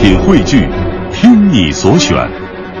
[0.00, 0.68] 品汇聚，
[1.12, 2.14] 听你所选，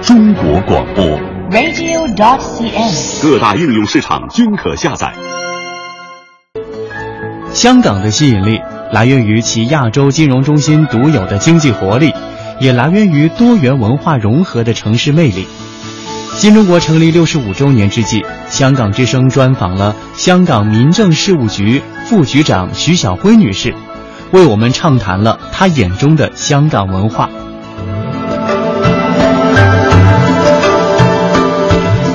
[0.00, 1.04] 中国广播。
[1.50, 3.20] radio.dot.cn，。
[3.20, 5.12] 各大应用市场均可下载。
[7.52, 8.60] 香港的吸引力
[8.92, 12.12] 来源于其亚洲金融中心独有的经济活力，
[12.60, 15.48] 也来源于多元文化融合的城市魅力。
[16.36, 23.74] 新中国成立六十五周年之际，香港之声专访了香港民政事务局副局长徐晓辉女士，
[24.32, 27.28] 为我们畅谈了他眼中的香港文化。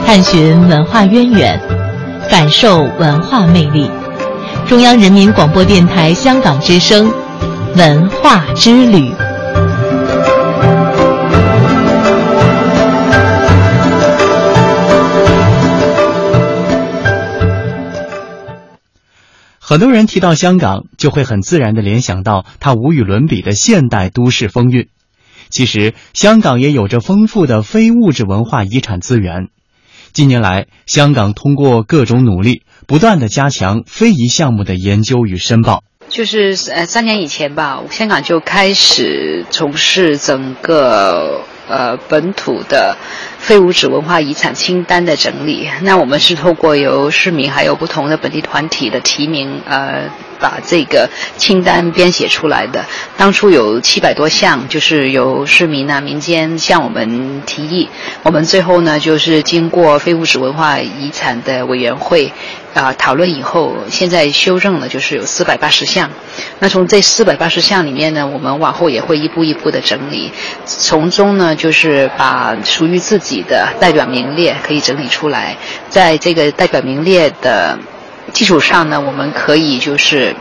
[0.06, 1.60] 探寻文化渊源，
[2.30, 3.90] 感受文化魅力。
[4.68, 7.12] 中央人民广播电台香港之声，
[7.76, 9.12] 文化之旅。
[19.74, 24.88] 很多人提到香港，就会很自然地联想到它无与伦比的现代都市风韵。
[25.50, 29.48] 其实，香港也有着丰富的非物质文化遗产资源。
[30.12, 35.82] 近年来，香港通过各种努力，不断地加强非遗项目的研究与申报。
[36.08, 42.96] 就是呃三年以前吧，香港就开始从事整个呃本土的
[43.38, 45.70] 非物质文化遗产清单的整理。
[45.82, 52.86] 那我们是透过由市民还有不同的本地团体的提名，呃，把这个清单编写出来的。
[53.18, 57.90] 当初有七百多项，就是由市民啊、民间向我们提议，
[58.24, 62.32] 我们最后呢就是经过非物质文化遗产的委员会。
[62.74, 66.10] 啊、讨论以后，现在修正了，就是有四百八十项。
[66.60, 70.32] 那从这四百八十项里面呢，我们往后也会一步一步的整理，
[70.66, 75.56] 从中呢，就是把属于自己的代表名列可以整理出来，
[75.90, 77.78] 在这个代表名列的
[78.32, 80.36] 基础上呢，我们可以就是。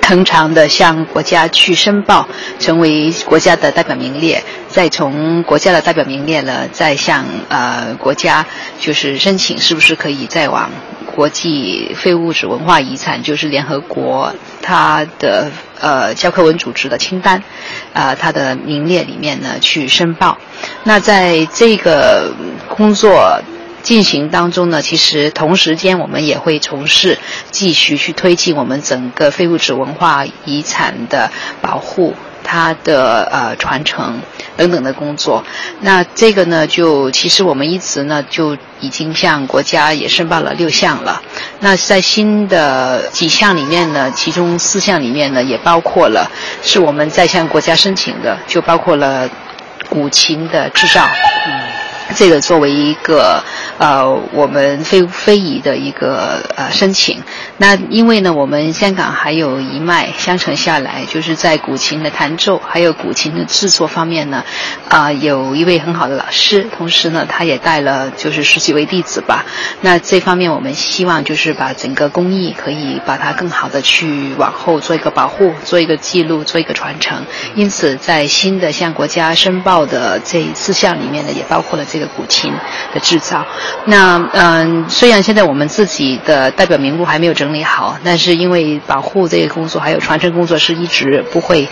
[0.00, 2.26] 通常的向国家去申报，
[2.58, 8.46] 成为国家的代表名列，再从国家的代表名列呢，再向呃国家
[8.80, 10.70] 就是申请，是不是可以再往
[11.18, 17.38] 国际非物质文化遗产，就是联合国它的呃教科文组织的清单，
[17.92, 20.38] 啊、呃、它的名列里面呢去申报。
[20.84, 22.32] 那在这个
[22.68, 23.42] 工作。
[23.80, 27.16] 进行当中呢，其实同时间我们也会从事
[27.50, 31.30] 继续去推进我们整个非物质文化遗产的
[31.62, 32.14] 保护、
[32.50, 34.18] 它的呃传承
[34.56, 35.44] 等等的工作。
[35.82, 41.20] 那这个呢，就其实我们一直呢就已经向国家也申报了六项了。
[41.60, 46.30] 那在新的几项里面呢，其中四项里面呢也包括了
[46.62, 49.28] 是我们在向国家申请的，就包括了
[49.90, 51.04] 古琴的制造。
[51.46, 51.60] 嗯。
[52.16, 53.44] 这个作为一个
[53.76, 57.22] 呃我们非非遗的一个呃申请，
[57.58, 64.42] 那因为呢我们香港还有一脉相承下来，就是在古琴的弹奏还有古琴的制作方面呢，
[64.88, 69.44] 啊、有一位很好的老师，同时呢他也带了就是十几位弟子吧。
[69.82, 77.26] 那这方面我们希望就是把整个工艺可以把它更好的去往后做一个保护，做一个记录，做一个传承。
[77.54, 81.98] 因此在新的向国家申报的这四项里面呢，也包括了这。
[81.98, 82.52] 个古琴
[82.94, 83.44] 的制造，
[83.86, 91.68] 那嗯、虽然现在我们自己的代表名录还没有整理好，但是因为保护这个工作还有传承工作是一直不会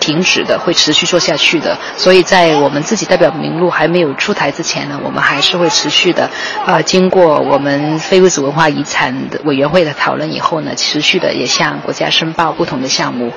[0.00, 1.78] 停止的，会持续做下去的。
[1.96, 6.30] 所以在我们自己代表名录还没有出台之前呢，我们还是会持续的，
[6.66, 13.32] 呃，经过我们非物质文化遗产的委员会的讨论以后呢，持续的也向国家申报不同的项目。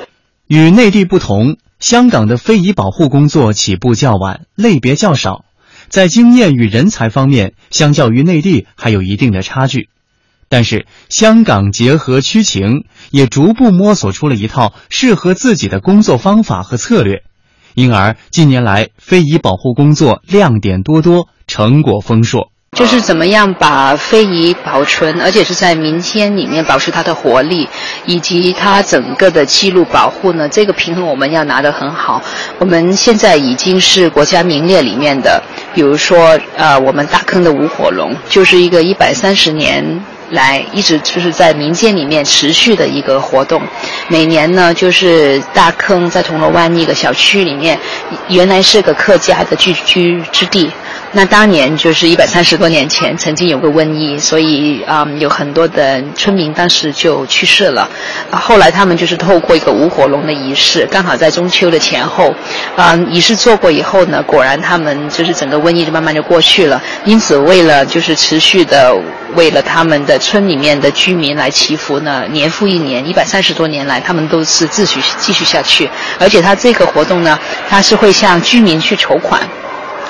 [0.47, 5.45] 与内地不同，香港的非遗保护工作起步较晚，类别较少。
[5.87, 9.89] 在经验与人才方面，相较于内地还有一定的差距，
[10.51, 17.23] 但是香港结合区情，也逐步摸索出了一套适合自己的工作方法和策略，
[17.73, 22.49] 因而近年来非遗保护工作亮点多多，成果丰硕。
[22.77, 27.69] 就是怎么样把非遗保存，而且是在民间里面保持它的活力，
[28.05, 30.49] 以及它整个的记录保护呢？
[30.49, 32.21] 这个平衡我们要拿得很好。
[32.59, 35.41] 我们现在已经是国家名列里面的，
[35.73, 40.01] 比如说呃，我们大坑的舞火龙，就是一个一百三十年。
[40.31, 43.61] 来一直就是在民间里面持续的一个活动，
[44.07, 47.77] 每年呢就是大坑在铜锣湾那个小区里面，
[48.27, 50.71] 原来是个客家的聚居之地，
[51.13, 57.89] 那当年就是一百三十多年前，曾经有个瘟疫，所以啊、有很多的村民当时就去世了。
[58.31, 62.33] 后来他们就是透过一个舞火龙的仪式，刚好在中秋的前后，
[62.77, 66.81] 啊、仪式做过以后呢，果然他们就是整个瘟疫就慢慢就过去了。
[67.03, 68.97] 因此，为了就是持续的
[69.35, 75.89] 为了他们的村里面的居民来祈福呢，年复一年，一百三十多年来，他们都是继续继续下去。
[76.17, 77.37] 而且他这个活动呢，
[77.67, 79.41] 他是会向居民去筹款。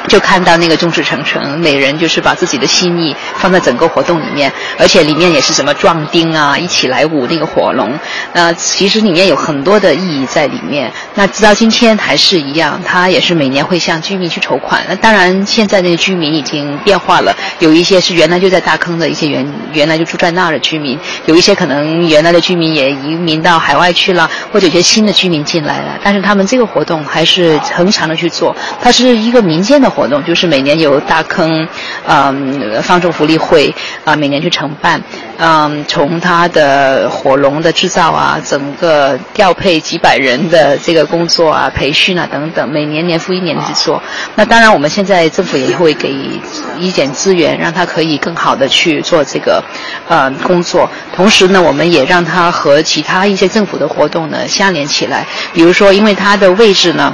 [0.08, 7.98] 就看到那个众志成城，每人就是把自己的心意放在整个活动里面，而且里面也是什么壮丁啊，一起来舞那个火龙，
[8.34, 10.92] 那其实里面有很多的意义在里面。
[11.16, 14.84] 那直到今天还是一样，他也是每年会向居民去筹款。
[14.90, 26.00] 那当然，现在那个居民已经变化了，有一些是原来就在大坑的一些原原来就住在那儿的居民，有一些可能原来的居民也移民到海外去了，或者有些新的居民进来了。
[26.04, 31.68] 但是他们这个活动还是恒常的去做，它是一个民间的活动，就是每年有大坑，
[32.08, 33.74] 嗯，方舟福利会
[34.06, 35.00] 啊、每年去承办，
[35.38, 44.02] 嗯，从它的火龙的制造啊，整个调配几百人的这个工作啊、培训啊等等，每年年复一年的去做。
[44.36, 46.16] 那当然，我们现在政府也会给
[46.80, 49.64] 一点资源，让他可以更好的去做这个
[50.08, 50.90] 呃工作。
[51.14, 55.28] 同时呢，我们也让它和其他一些政府的活动呢相连起来。
[55.54, 57.14] 比如说，因为它的位置呢。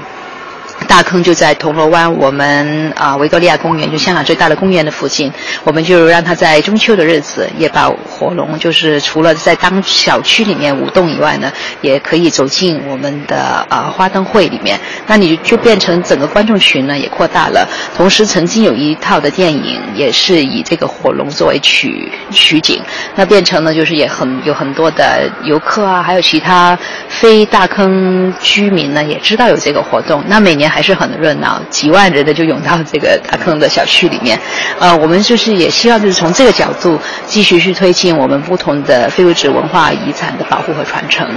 [0.88, 5.31] 大坑就在铜锣湾，我们啊、维多利亚公园，就香港最大的公园的附近，
[5.63, 11.51] 我们就让他在中秋的日子也把火龙，就是除了在当小区里面舞动以外呢，
[11.81, 14.79] 也可以走进我们的啊、花灯会里面。
[15.07, 17.68] 那你就变成整个观众群呢也扩大了。
[17.95, 22.81] 同时，曾经有一套的电影也是以这个火龙作为取取景，
[23.15, 26.77] 那变成呢就是也很有很多的游客啊，还有其他
[27.07, 30.24] 非大坑居民呢也知道有这个活动。
[30.27, 34.40] 那每年还是很热闹，几万人的就涌到这个大坑的小区里面。
[34.80, 41.28] 呃，我们就是也希望就是从这个角度继续去推进我们不同的非物质文化遗产的保护和传承。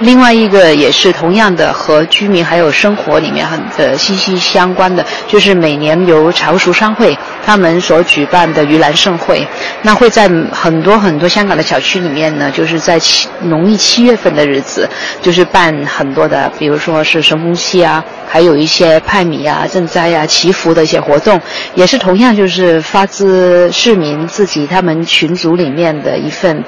[0.00, 9.46] 另外一个也是同样的和居民还有生活里面很的息息相关的，就是每年由潮熟商会他们所举办的盂兰盛会，
[9.82, 14.88] 那会在很多很多香港的小区里面呢，就是在七农历七月份的日子，
[15.20, 21.40] 就是办很多的，比如说是神功戏啊，还有一些派米啊、赈灾啊、祈福的一些活动，
[21.74, 26.64] 也是同样就是发自市民自己他们群组里面的一份。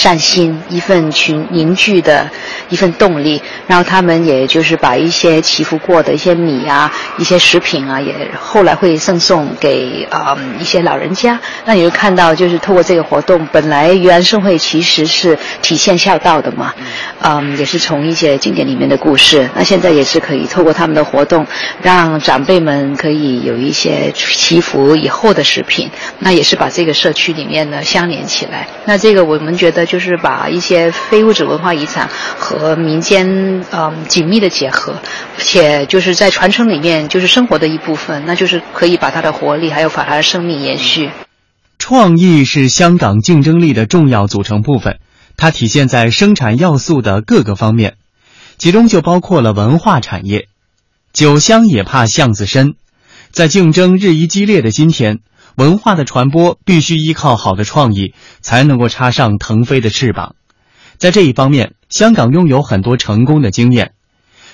[0.00, 2.26] 善心，一份群凝聚的
[2.70, 11.38] 一份动力，然后他们也就是把一些祈福过的一些米啊、一些食品啊，也后来会赠送给啊、嗯一些老人家。
[11.66, 16.72] 那你就看到，就是透过这个活动，本来盂兰盛会其实是体现孝道的嘛，
[17.20, 19.46] 嗯，也是从一些经典里面的故事。
[19.54, 21.46] 那现在也是可以透过他们的活动，
[21.82, 28.66] 让长辈们可以有一些祈福以后的食品，那也是把这个社区里面呢相连起来。
[28.86, 32.08] 那这个我们觉得就是把一些非物质文化遗产
[32.38, 34.94] 和民间嗯紧密的结合，
[35.36, 41.10] 且就是在传承里面就是生活的一部分，那就是可以把它的活力还有把它的生命延续。
[41.80, 45.00] 创意是香港竞争力的重要组成部分，
[45.36, 47.96] 它体现在生产要素的各个方面，
[48.58, 50.46] 其中就包括了文化产业。
[51.12, 52.74] 酒香也怕巷子深，
[53.32, 55.18] 在竞争日益激烈的今天，
[55.56, 60.34] 文化的传播必须依靠好的创意，才能够插上腾飞的翅膀。
[60.96, 63.92] 在这一方面，香港拥有很多成功的经验。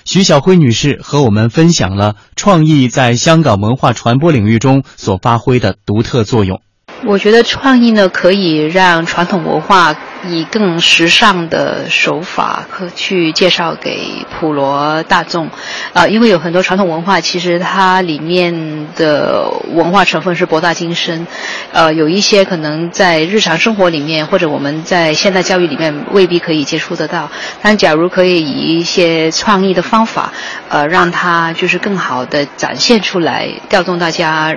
[0.05, 6.61] 徐小辉女士和我们分享了创意在香港文化传播领域中所发挥的独特作用。
[7.05, 9.95] 我觉得创意呢，可以让传统文化
[10.27, 15.49] 以更时尚的手法和去介绍给普罗大众，
[15.93, 21.27] 啊、因为有很多传统文化，其实它里面的文化成分是博大精深，
[21.71, 30.33] 呃，有一些可能在日常生活里面或者我们在现代教育里面未必可以接触得到，但假如可以以一些创意的方法，
[30.71, 34.55] 呃，让它就是更好的展现出来，调动大家。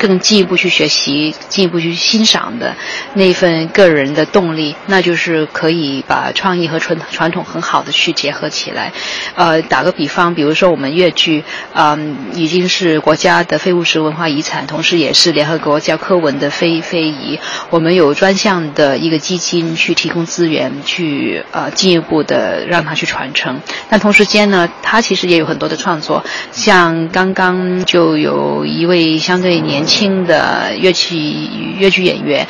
[0.00, 2.74] 更进一步去学习、进一步去欣赏的
[3.12, 8.92] 那份个人的动力，那就是可以把创意和传传统很好的去结合起来。
[9.34, 17.38] 呃，打个比方，比如说我们粤剧，嗯，已经是国家的非物质文化遗产，同时也是联合国教科文的非非遗。
[17.68, 23.60] 我们有专项的一个基金去提供资源，去呃进一步的让它去传承。
[23.90, 32.46] 但同时间呢，它其实也有很多的创作，像刚刚就有一位相对年轻的乐器乐剧演员，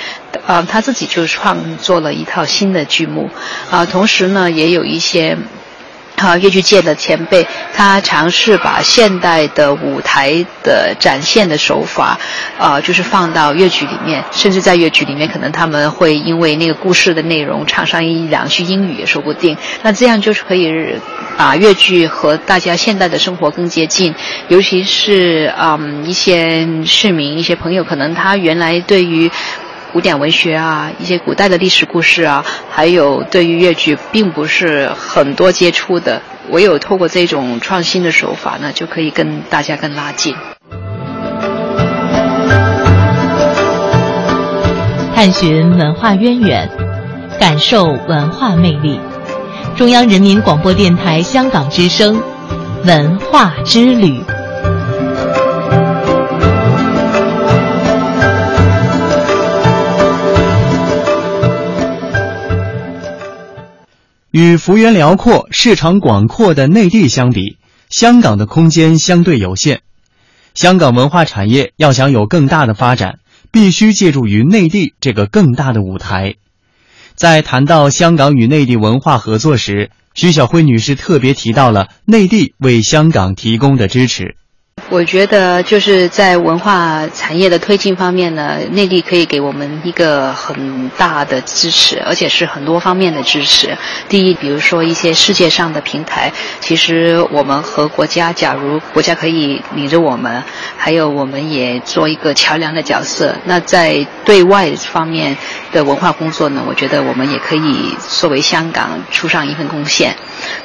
[0.46, 3.30] 啊，他自己就创作了一套新的剧目，
[3.70, 5.38] 啊、同时呢，也有一些。
[6.20, 12.18] 啊，越剧界的前辈，他尝试把现代的舞台的展现的手法，
[12.58, 19.56] 啊，就是放到越剧里面，甚至在越剧里面，可能他们会因为那个故事的内容，唱上一两句英语也说不定。
[19.82, 20.94] 那这样就是可以
[21.38, 24.14] 把越剧和大家现代的生活更接近，
[24.48, 29.30] 尤其是嗯一些市民、一些朋友，可能他原来对于。
[29.92, 40.34] 古典文学啊，一些古代的历史故事啊，还有对于越剧并不是很多接触的，唯有透过这种创新的手法呢，就可以跟大家更拉近。
[45.14, 46.70] 探寻文化渊源，
[47.38, 49.00] 感受文化魅力。
[49.76, 52.22] 中央人民广播电台香港之声，
[52.84, 54.22] 文化之旅。
[64.30, 67.56] 与幅员辽阔、市场广阔的内地相比，
[67.88, 69.80] 香港的空间相对有限。
[70.54, 73.18] 香港文化产业要想有更大的发展，
[73.50, 76.36] 必须借助于内地这个更大的舞台。
[77.16, 84.36] 在谈到香港与内地文化合作时，徐小辉女士特别提到了内地为香港提供的支持。
[84.90, 93.78] 我觉得就是在文化产业的推进方面呢，内地可以给我们一个很大的支持，而且是很多方面的支持。
[94.08, 100.42] 第一，比如说一些世界上的平台，其实我们和国家，假如国家可以领着我们，
[100.76, 105.36] 还有我们也做一个桥梁的角色，那在对外方面
[105.72, 110.16] 的文化工作呢，我觉得我们也可以作为香港出上一份贡献。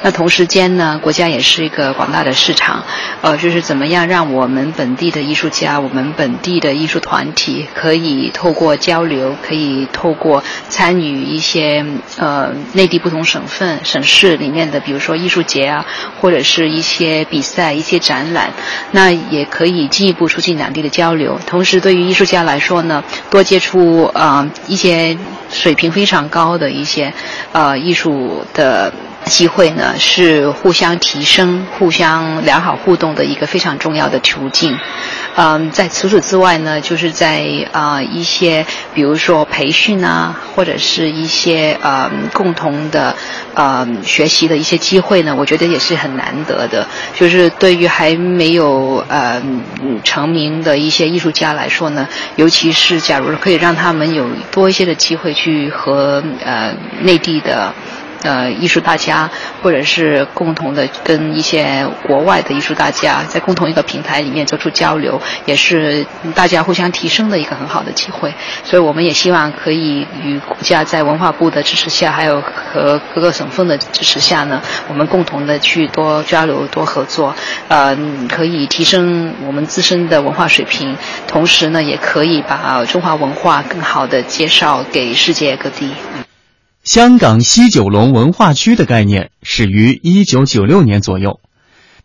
[0.02, 2.82] 那同时间呢，国家也是一个广大的市场，
[3.20, 11.84] 呃，就是怎么样让让我们本地的艺术家、我们本地的艺术团体，可以透过交流，可以透过参与一些
[12.16, 15.84] 呃内地不同省份、省市里面的，比如说艺术节啊，
[16.18, 18.50] 或者是一些比赛、一些展览，
[18.92, 21.38] 那也可以进一步促进两地的交流。
[21.46, 25.14] 同时，对于艺术家来说呢，多接触啊一些
[25.50, 27.12] 水平非常高的一些
[27.52, 28.90] 呃艺术的。
[29.26, 34.78] 机会呢是互相提升、互相良好互动的一个非常重要的途径。
[35.34, 38.64] 嗯，在除此之外呢，就是在啊一些
[38.94, 43.14] 比如说培训啊，或者是一些呃共同的
[43.52, 46.86] 呃学习的一些机会呢，我觉得也是很难得的。
[47.14, 49.42] 就是对于还没有呃
[50.02, 57.74] 成名的一些艺术家来说呢，尤其是假如可以让他们有多一些的机会去和呃内地的。
[58.26, 59.30] 呃，艺术大家，
[59.62, 66.04] 或者是共同的跟一些国外的艺术大家，在共同一个平台里面做出交流，也是
[66.34, 68.34] 大家互相提升的一个很好的机会。
[68.64, 77.32] 所以，我们也希望可以与国家在文化部的支持下，还有和各个省份的支持下呢，我们共同的去多交流、多合作，
[77.68, 77.96] 呃，
[78.28, 80.96] 可以提升我们自身的文化水平，
[81.28, 85.92] 同时呢，也可以把中华文化更好的介绍给世界各地。
[86.86, 91.40] 香港西九龙文化区的概念始于一九九六年左右，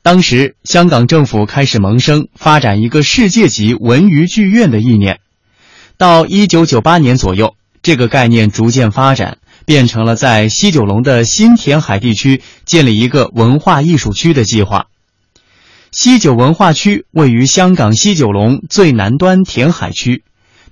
[0.01, 5.19] 当时香港政府开始萌生发展一个世界级文娱剧院的意念。
[5.99, 14.87] 到一九九八年左右，这个概念逐渐发展，变成了在西九龙的新填海地区建立一个文化艺术区的计划。
[15.91, 20.23] 西九文化区位于香港西九龙最南端填海区，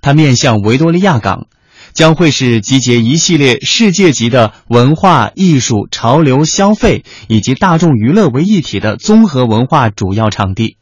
[0.01, 1.45] 它面向维多利亚港。
[1.93, 10.77] 将会是集结一系列世界级的文化艺术、潮流消费以及大众娱乐为一体的综合文化主要场地。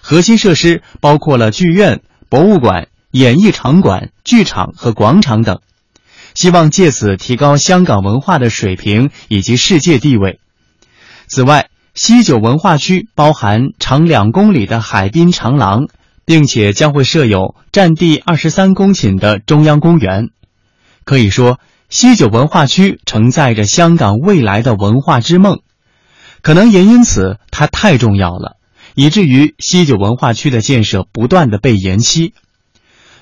[0.00, 5.60] 核心设施包括了剧院、博物馆、演艺场馆、剧场和广场等，
[6.34, 10.40] 希望借此提高香港文化的水平以及世界地位。
[11.26, 15.88] 此外，西九文化区包含长两公里的海滨长廊。
[16.28, 20.28] 并且将会设有占地二十三公顷的中央公园，
[21.06, 21.58] 可以说
[21.88, 25.60] 西九文化区承载着香港未来的文化之梦。
[26.42, 28.58] 可能也因此它太重要了，
[28.94, 32.34] 以至于西九文化区的建设不断的被延期。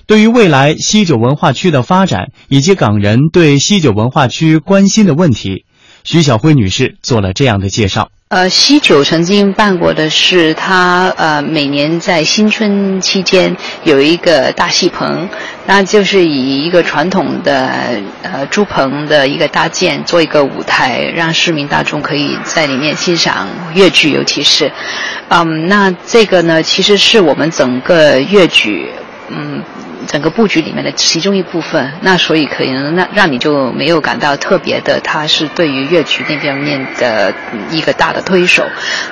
[0.06, 5.64] 对于未来西九文化区的发展以及港人对西九文化区关心的问题，
[6.02, 8.10] 徐小辉女士做了这样的介绍。
[8.28, 15.28] 呃，西九曾经办过的是，他呃每年在新春期间有一个大戏棚，
[15.64, 17.70] 那就是以一个传统的
[18.22, 24.72] 呃猪棚的一个搭建做一个舞台，让市民大众可以在里面欣赏粤剧，尤其是，
[25.28, 28.90] 嗯，那这个呢，其实是我们整个粤剧，
[29.28, 29.62] 嗯。
[30.06, 31.92] 整个布局里面的其中一部分。
[32.00, 37.34] 那所以可能那让你就没有感到特别的，它是对于粤剧那方面的
[37.70, 38.64] 一个大的推手。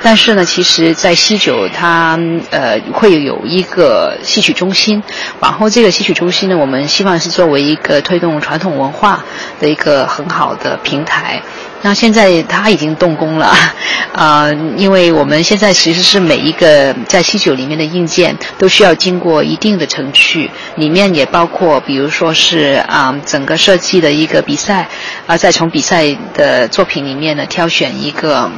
[0.03, 2.19] 但是呢，其实，在西九它
[2.51, 5.03] 呃会有一个戏曲中心，
[5.41, 9.25] 往后这个戏曲中心呢，我们希望是作为一个推动传统文化
[9.61, 11.43] 的一个很好的平台。
[11.87, 13.53] 那现在它已经动工了，
[14.17, 24.89] 啊，因为我们现在其实是每一个在西九里面的硬件都需要经过一定的程序，里面也包括，比如说是啊整个设计的一个比赛，
[25.27, 28.51] 啊再从比赛的作品里面呢挑选一个，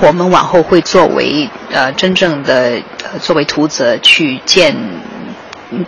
[0.00, 2.80] 我们往后会作为呃真正的
[3.20, 4.74] 作为图则去建。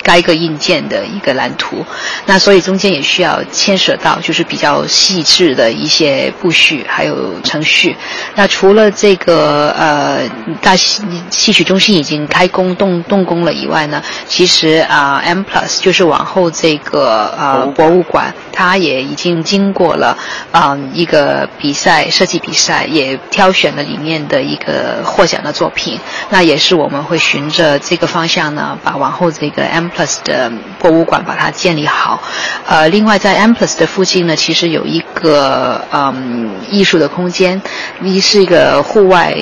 [0.02, 1.86] 该个硬件的一个蓝图，
[2.26, 7.96] 那所以中间也需要牵涉到就是比较细致的一些布序还有程序。
[8.34, 10.28] 那除了这个呃
[10.60, 20.18] 大戏戏曲中心已经开工动动工了以外呢，其实啊 M Plus 就是往后这个呃博物馆，它也已经经过了
[20.50, 26.00] 啊一个比赛设计比赛，也挑选了里面的一个获奖的作品。
[26.30, 29.67] 那也是我们会循着这个方向呢，把往后这个。
[29.68, 32.20] M Plus 的博物馆把它建立好，
[32.66, 37.60] 呃，另外在 M Plus 的附近呢，其实有一个嗯艺术的空间，
[38.02, 39.34] 一是一个户外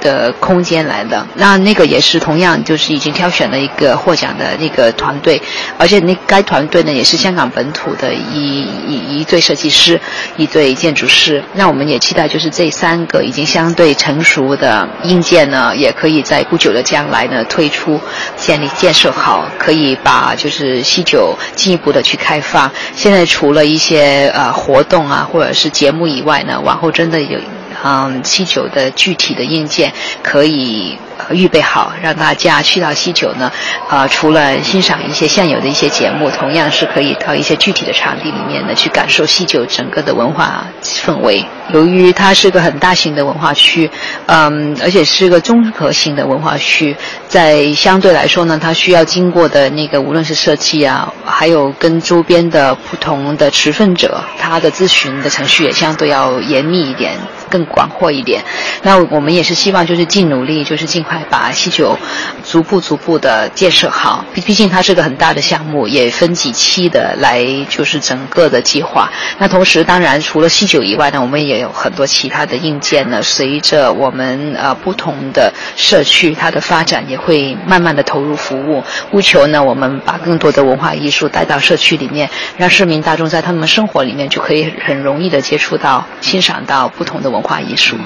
[0.00, 1.26] 的空间来的。
[1.34, 5.40] 那那个也是同样就是已经挑选了一个获奖的那个团队，
[5.78, 10.00] 而且那该团队呢也是香港本土的一一一对设计师，
[10.36, 11.42] 一对建筑师。
[11.54, 18.00] 那我们也期待就是这三个已经相对成熟的硬件呢，也可以在不久的将来呢推出，
[18.36, 19.44] 建立建设好。
[19.58, 22.70] 可以把就是西九进一步的去开发。
[22.94, 27.38] 现在除了一些呃活动啊或者是节目以外呢，往后真的有
[27.84, 29.92] 嗯西九的具体的硬件
[30.22, 30.98] 可以。
[31.32, 33.52] 预备好，让大家去到西九呢，
[33.86, 41.44] 啊，除了欣赏一些现有的一些节目，同样是可以到一些具体的场地里面呢，去感受西九整个的文化氛围。
[41.74, 43.90] 由于它是个很大型的文化区，
[44.26, 57.12] 嗯，而且是个综合性的文化区，在相对来说呢，它需要经过的那个无论是设计啊，还有跟周边的不同的持份者，他的咨询的程序也相对要严密一点。
[57.48, 58.44] 更广阔一点，
[58.82, 61.98] 那我们也是希望就是尽努力，就是尽快把西九
[62.44, 64.24] 逐步逐步的建设好。
[64.32, 69.10] 毕毕竟它是个很大的项目，也分几期的来就是整个的计划。
[69.38, 73.22] 那同时，当然除了西九以外呢，我们也有很多其他的硬件呢。
[73.22, 78.84] 随着我们呃不同的社区它的发展，也会慢慢的投入服务。
[79.12, 87.37] 务求呢，我们把更多的文化艺术带到社区里面，让市民大众在他们生活里面就可以很容易的接触到、欣赏到不同的文。
[87.38, 87.96] 文化艺术。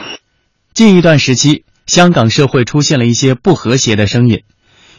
[0.75, 4.42] 近一段时期，香港社会出现了一些不和谐的声音，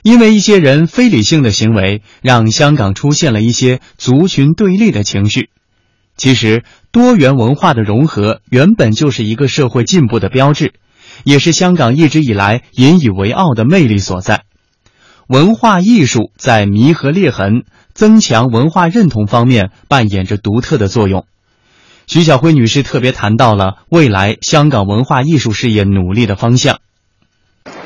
[0.01, 5.49] 因为一些人非理性的行为，让香港出现了一些族群对立的情绪。
[6.17, 10.73] 其实，多元文化的融合原本就是一个社会进步的标志，
[11.23, 14.45] 也是香港一直以来引以为傲的魅力所在。
[15.27, 21.27] 文化艺术在弥合裂痕、增强文化认同方面扮演着独特的作用。
[22.07, 26.79] 徐小辉女士特别谈到了未来香港文化艺术事业努力的方向。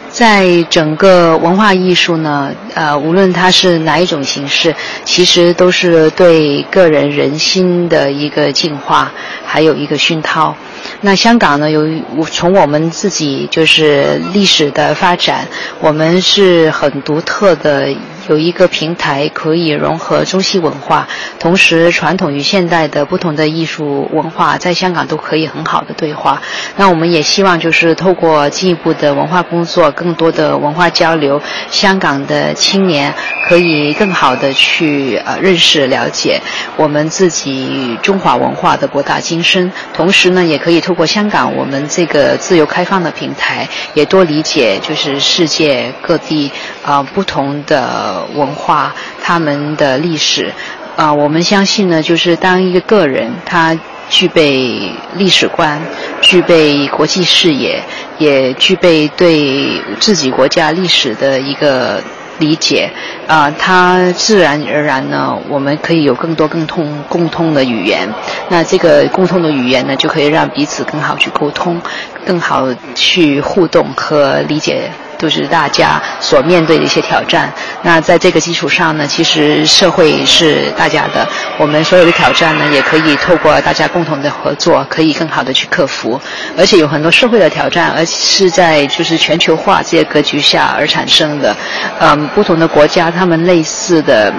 [0.10, 9.12] 在整个文化艺术呢，呃，无论它是哪一种形式，其实都是对个人人心的一个净化，
[9.45, 10.56] 还有一个熏陶。
[11.01, 15.47] 那香港呢，由于从我们自己就是历史的发展，
[15.79, 17.93] 我们是很独特的。
[18.29, 21.07] 有一个平台可以融合中西文化，
[21.39, 26.41] 同时传统与现代的不同的艺术文化在香港都可以很好的对话。
[26.75, 33.13] 那我们也希望就是透过进一步的文化工作，更多的文化交流，香港的青年
[33.47, 36.41] 可以更好的去呃认识了解
[36.75, 39.71] 我们自己中华文化的博大精深。
[39.93, 46.50] 同时呢，也可以透过香港我们这个自由开放的平台，也多理解就是世界各地
[46.82, 48.26] 啊不同的。
[48.36, 50.54] 文化，他们的历史，
[50.95, 53.78] 啊，我们相信呢，就是当一个个人他
[54.10, 55.82] 具备历史观，
[56.21, 57.84] 具备国际视野，
[58.17, 62.02] 也具备对自己国家历史的一个
[62.39, 62.89] 理解，
[63.28, 68.08] 啊，它自然而然呢，我们可以有更多更通共通的语言。
[68.50, 71.82] 那这个共通的语言呢，就可以让彼此更好去沟通，
[72.26, 74.91] 更好去互动和理解。
[75.17, 77.51] 都是大家所面对的一些挑战。
[77.82, 81.27] 那在这个基础上呢，其实社会是大家的，
[81.58, 86.19] 我们所有的挑战呢，也可以透过大家共同的合作，可以更好的去克服。
[86.58, 91.56] 而且有很多社会的挑战，而是在就是全球化这些格局下而产生的。
[91.99, 94.34] 嗯，不同的国家，他们类似的。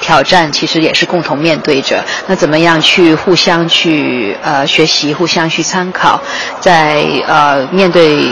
[0.00, 2.02] 挑战其实也是共同面对着。
[2.26, 6.18] 那怎么样去互相去呃学习，互相去参考，
[6.58, 8.26] 在呃面对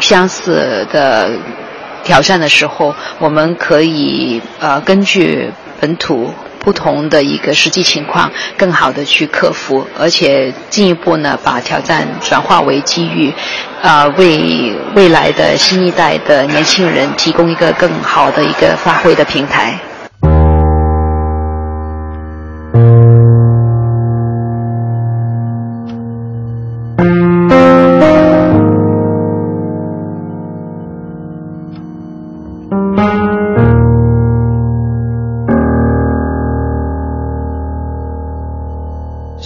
[0.00, 1.30] 相似的
[2.04, 6.32] 挑战的时候，我们可以呃根据本土。
[6.58, 13.32] 不同的一个实际情况，更好的去克服，而且进一步呢，把挑战转化为机遇，
[13.80, 19.78] 啊，为未来的新一代的年轻人提供一个更好的一个发挥的平台。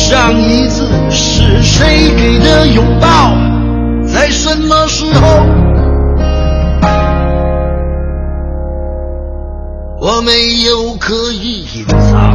[0.00, 3.32] 上一次是谁给的拥抱，
[4.08, 5.44] 在什么时候？
[10.00, 10.32] 我没
[10.64, 12.34] 有刻意隐藏，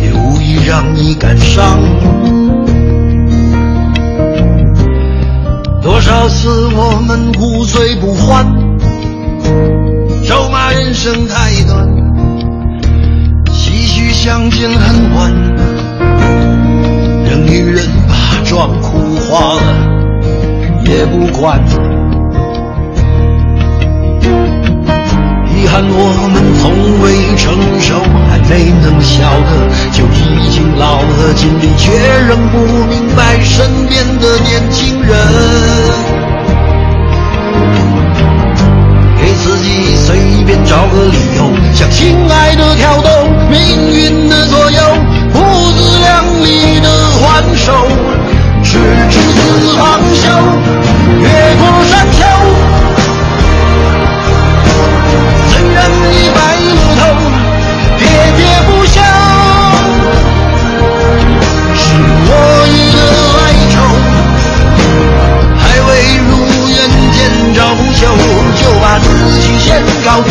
[0.00, 1.80] 也无意让你感伤。
[5.82, 8.46] 多少次我们无醉不欢，
[10.26, 11.86] 咒骂人生太短。
[13.46, 15.32] 唏嘘相见恨晚，
[17.34, 19.60] 女人把妆哭花了
[20.84, 21.60] 也不管。
[25.56, 26.62] 遗憾我们从
[27.00, 27.04] 未
[27.36, 27.94] 成熟，
[28.28, 29.18] 还没能晓
[29.48, 29.50] 得，
[29.92, 31.92] 就已经老了，尽力却
[32.28, 35.16] 仍不明白身边的年轻人。
[39.16, 43.08] 给自己随便找个理由，向亲爱的挑逗。
[43.50, 44.80] 命运的左右，
[45.32, 45.38] 不
[45.72, 46.88] 自量力的
[47.34, 47.72] 难受
[48.62, 48.78] 痴
[49.10, 50.22] 痴似狂笑
[51.18, 52.18] 越过山丘
[55.50, 57.00] 怎让你白了头
[57.98, 58.02] 喋
[58.36, 58.96] 喋不休。
[61.74, 61.82] 是
[62.26, 62.30] 我
[62.70, 62.98] 一个
[63.40, 63.42] 哀
[63.72, 63.74] 愁
[65.58, 66.30] 还未如
[66.70, 66.72] 愿
[67.10, 67.18] 见
[67.52, 67.98] 着不朽
[68.60, 69.06] 就把自
[69.40, 70.30] 己先搞丢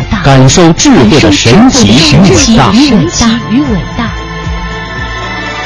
[0.23, 2.15] 感受智慧的神奇
[3.49, 4.11] 与伟大。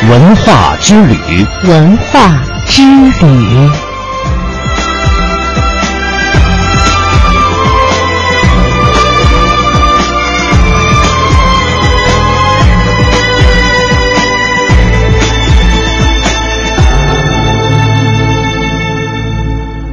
[0.10, 3.70] 文化之旅，文化之旅。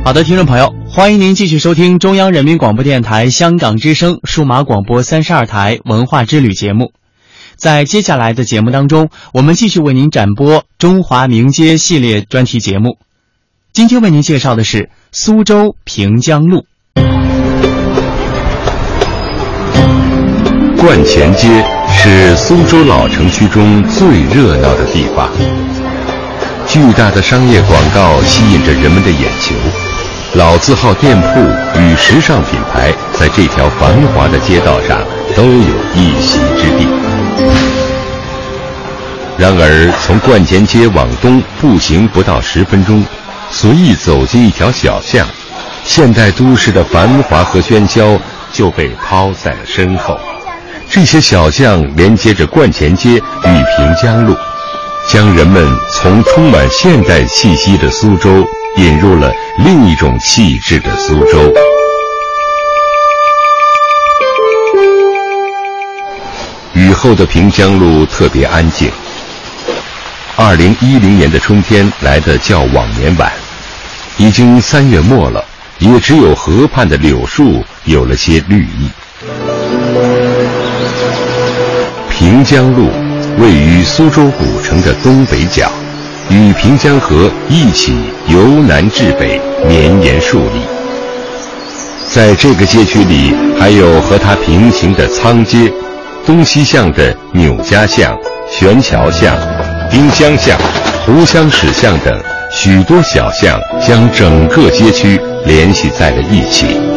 [0.05, 0.82] 好的，听众朋友。
[0.95, 6.93] 欢迎您继续收听中央人民广播电台香港之声数码广播三十二台文化之旅节目。
[7.57, 12.99] 在接下来的节目当中，我们继续为您展播中华名街系列专题节目。
[13.73, 16.67] 今天为您介绍的是苏州平江路。
[20.77, 25.31] 观前街是苏州老城区中最热闹的地方，
[26.67, 29.55] 巨大的商业广告吸引着人们的眼球。
[30.35, 31.40] 老字号店铺
[31.79, 34.99] 与时尚品牌在这条繁华的街道上
[35.37, 36.88] 都有一席之地。
[39.37, 43.05] 然而，从观前街往东步行不到十分钟，
[43.51, 45.27] 随意走进一条小巷，
[45.85, 48.18] 现代都市的繁华和喧嚣
[48.51, 50.18] 就被抛在了身后。
[50.88, 54.35] 这些小巷连接着观前街与平江路，
[55.09, 58.42] 将人们从充满现代气息的苏州。
[58.79, 61.53] 引入了另一种气质的苏州。
[66.75, 68.91] 雨后的平江路特别安静。
[70.37, 73.31] 二零一零年的春天来得较往年晚，
[74.17, 75.45] 已经三月末了，
[75.79, 78.91] 也只有河畔的柳树有了些绿意。
[82.09, 82.88] 平江路
[83.38, 85.71] 位于苏州古城的东北角。
[86.31, 87.95] 与平江河一起
[88.29, 90.63] 由南至北绵延数里，
[92.09, 95.71] 在这个街区里，还有和它平行的仓街、
[96.25, 98.17] 东西向的钮家巷、
[98.51, 99.37] 悬桥巷、
[99.91, 100.59] 丁香巷、
[101.05, 102.19] 湖香史巷等
[102.51, 106.92] 许多小巷，将整个街区联系在了一起。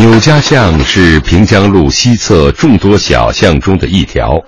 [0.00, 4.42] 钮家巷是平江路西侧众多小巷中的一条。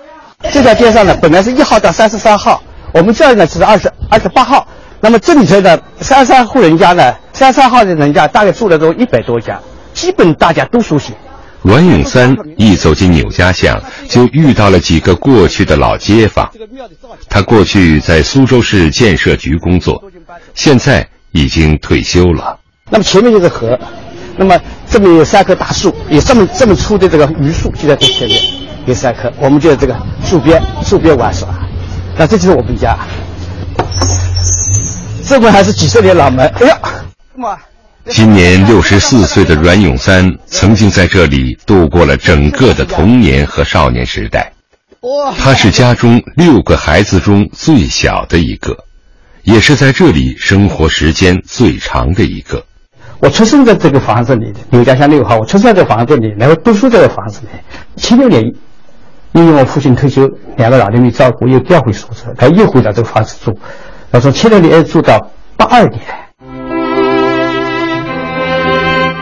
[0.51, 2.59] 这条街上呢，本来是一号到三十三号，
[2.91, 4.67] 我们这儿呢是二十二十八号。
[4.99, 9.59] 那么这里头的三十三户人家呢，三十三号的人家大概住了都一百多家，
[9.93, 11.13] 基本大家都熟悉。
[11.61, 16.49] 阮永三一走进钮家巷，就遇到了几个过去的老街坊。
[17.29, 20.03] 他过去在苏州市建设局工作，
[20.55, 22.57] 现在已经退休了。
[22.89, 23.79] 那么前面就是河。
[24.35, 28.41] 那么这边有三棵大树，有这么这么粗的这个榆树就在这前面，
[28.85, 31.47] 有三棵，我们就在这个树边树边玩耍。
[32.17, 32.97] 那这就是我们家，
[35.25, 36.47] 这门还是几十年老门。
[36.59, 36.77] 哎呀，
[38.09, 44.51] 今年六十四岁的阮永三曾经在这里度过了整个的童年和少年时代。
[45.37, 48.77] 他是家中六个孩子中最小的一个，
[49.43, 52.65] 也是在这里生活时间最长的一个。
[53.19, 55.37] 我出生在这个房子里，刘家巷六号。
[55.37, 57.47] 我出生在这个房子里，然后读书在这个房子里。
[57.95, 58.43] 七六年，
[59.31, 63.57] 因为我父亲退休，两个老人没照顾，又调回苏州，他又回到这个房子住。
[64.11, 65.17] 他从七六年住到
[65.55, 66.01] 八二年。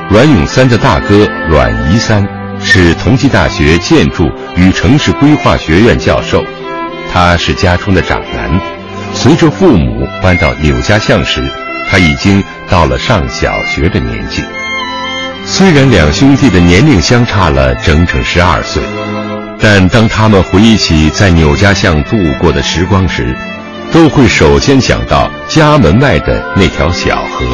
[0.09, 2.27] 阮永三的大哥阮宜三
[2.59, 4.25] 是同济大学建筑
[4.57, 6.43] 与城市规划学院教授，
[7.13, 8.59] 他是家中的长男。
[9.13, 11.41] 随着父母搬到柳家巷时，
[11.91, 14.41] 他已经到了上小学的年纪。
[15.45, 18.81] 虽然两兄弟的年龄相差了整整十二岁，
[19.59, 23.35] 但当他们回忆起在钮家巷度过的时光时，
[23.91, 27.45] 都会首先想到家门外的那条小河。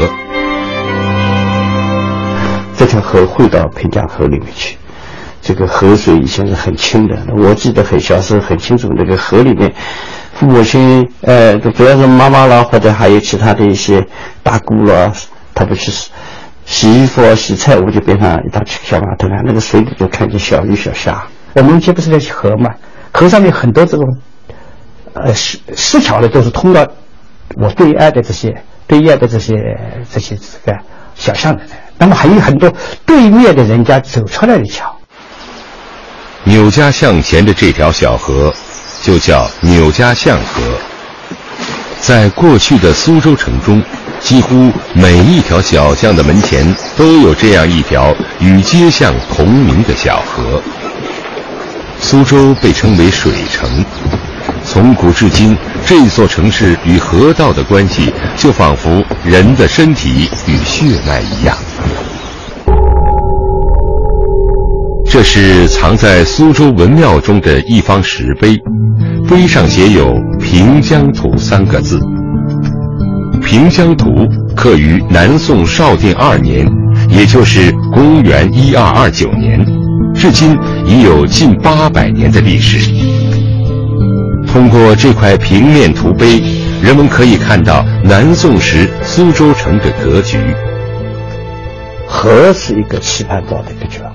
[2.77, 4.77] 这条河汇到平江河里面去，
[5.41, 7.17] 这个河水以前是很清的。
[7.35, 9.73] 我记得很小时候很清楚，那个河里面，
[10.39, 14.05] 父母亲呃，主要是妈妈啦，或者还有其他的一些
[14.43, 15.11] 大姑啦，
[15.55, 16.11] 他们去洗
[16.65, 21.25] 洗衣服啊、洗菜，我就边上一道小码头啊，那个水里就看见小鱼小虾。
[21.53, 22.69] 我们以前不是那些河嘛，
[23.11, 24.05] 河上面很多这种
[25.13, 26.85] 呃石石桥的，都是通到
[27.55, 29.55] 我对岸的这些对岸的这些
[30.13, 30.77] 这些这个
[31.15, 31.63] 小巷的。
[31.97, 32.71] 那么还有很多
[33.07, 34.95] 对面的人家走出来的桥。
[36.43, 38.53] 纽家巷前的这条小河，
[39.01, 40.61] 就叫柳家巷河。
[41.99, 43.81] 在过去的苏州城中，
[44.19, 50.61] 几乎每一条小巷的门前都有这样一条与街巷同名的小河。
[51.99, 53.83] 苏州被称为水城，
[54.63, 61.57] 从古至今，这座城市与河道的关系就仿佛人的身体与血脉一样。
[65.09, 68.57] 这是藏在苏州文庙中的一方石碑，
[69.27, 71.99] 碑上写有“平江图”三个字。
[73.41, 76.67] 平江图刻于南宋绍定二年，
[77.09, 79.65] 也就是公元一二二九年，
[80.13, 82.91] 至今已有近八百年的历史。
[84.45, 86.43] 通过这块平面图碑，
[86.83, 90.37] 人们可以看到南宋时苏州城的格局。
[92.05, 94.06] 河是一个棋盘状的一个角。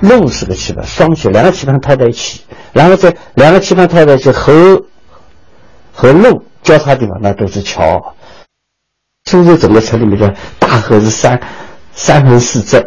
[0.00, 4.84] 路是个棋盘，双棋两个棋盘套在一起，然后在两个棋盘套在一起，河
[5.92, 8.14] 和路交叉地方那都是桥。
[9.24, 11.40] 苏州整个城里面的大河是三
[11.92, 12.82] 三横四纵，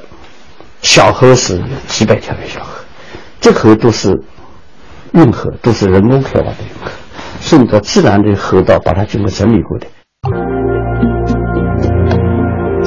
[0.82, 2.84] 小河是几百条的小河，
[3.40, 4.24] 这河都是
[5.14, 6.92] 运河，都是人工开挖的运河，
[7.42, 9.88] 顺着自然的河道把它经过整理过的。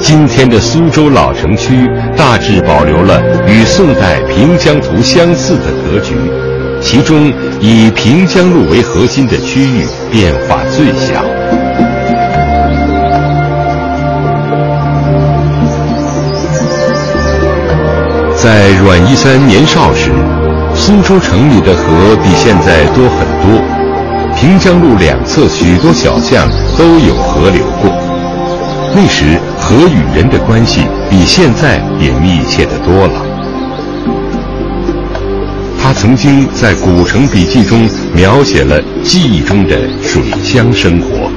[0.05, 6.13] 今天的苏州老城区大致保留了与宋代平江图相似的格局，
[6.79, 11.25] 其中以平江路为核心的区域变化最小。
[18.35, 20.11] 在阮一三年少时，
[20.75, 23.59] 苏州城里的河比现在多很多，
[24.35, 26.47] 平江路两侧许多小巷
[26.77, 28.04] 都有河流过。
[28.97, 30.79] 那时河与人的关系
[31.09, 33.25] 比现在也密切的多了。
[35.77, 41.29] 他曾经在《古城笔记》中描写了记忆中的水乡生活。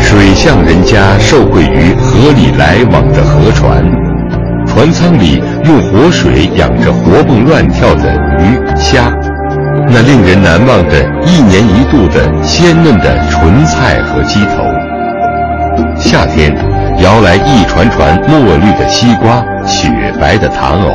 [0.00, 3.84] 水巷人家受惠于河里来往的河船，
[4.68, 9.12] 船舱里用活水养着活蹦乱跳的鱼虾。
[9.94, 14.64] 那令人难忘的一年一度的鲜嫩的莼菜和鸡头，
[16.00, 16.50] 夏天
[17.02, 20.90] 摇来一船船墨绿的西瓜、雪白的糖藕。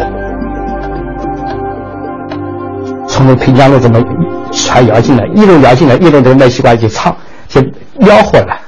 [3.07, 4.03] 从那平江路这么
[4.51, 7.15] 船摇进来，一路摇进来，一路都卖西瓜就唱，
[7.47, 7.61] 就
[7.99, 8.59] 吆喝了。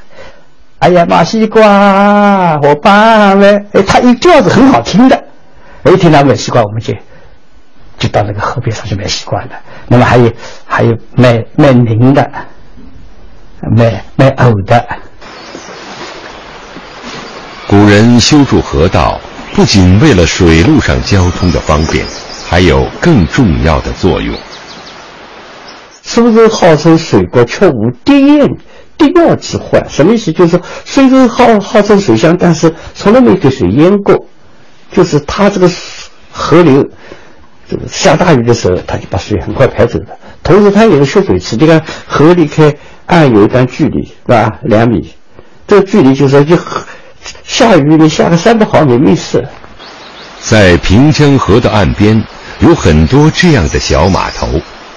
[0.77, 3.59] 哎呀，卖西瓜，我爸嘞！
[3.73, 5.23] 哎，他一调子很好听的，
[5.85, 6.93] 一听到卖西瓜，我们就。
[7.97, 9.49] 就到那个河边上去卖西瓜了，
[9.89, 10.31] 那么还有
[10.65, 12.31] 还有卖卖菱的，
[13.75, 14.85] 卖卖藕的。
[17.67, 19.19] 古人修筑河道，
[19.53, 22.05] 不仅为了水路上交通的方便，
[22.47, 24.35] 还有更重要的作用。
[26.03, 28.47] 苏州号称水国，却无滴堰
[28.97, 29.83] 滴尿之患。
[29.89, 30.31] 什么意思？
[30.31, 34.25] 就是说，虽州号号称水乡，但是从来没给水淹过。
[34.91, 35.69] 就是它这个
[36.31, 36.87] 河流。
[37.91, 40.05] 下大雨的时候，它就把水很快排走了。
[40.43, 42.73] 同时，它有个蓄水池，你看河离开
[43.05, 44.51] 岸有一段距离，是吧？
[44.63, 45.13] 两米，
[45.67, 46.57] 这个距离就是就
[47.43, 49.45] 下雨，你下个三百毫米没事。
[50.41, 52.23] 在平江河的岸边，
[52.59, 54.47] 有很多这样的小码头，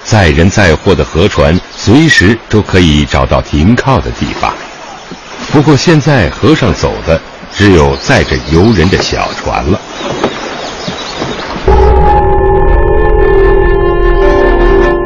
[0.03, 4.53] 载人载货的河船随时都可以找到停靠的地方。
[5.51, 7.19] 不过现在河上走的
[7.51, 9.79] 只有载着游人的小船了。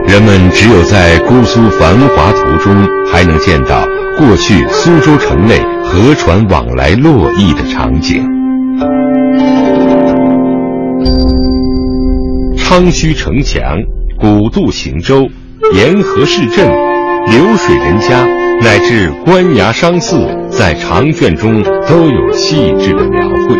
[0.07, 2.73] 人们只有在姑苏繁华途中，
[3.11, 3.85] 还能见到
[4.17, 8.23] 过去苏州城内河船往来络绎的场景。
[12.57, 13.61] 昌墟城墙、
[14.17, 15.27] 古渡行舟、
[15.73, 16.65] 沿河市镇、
[17.29, 18.25] 流水人家，
[18.61, 23.55] 乃至官衙商寺，在长卷中都有细致的描绘。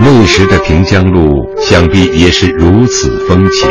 [0.00, 3.68] 那时的平江路，想必也是如此风情。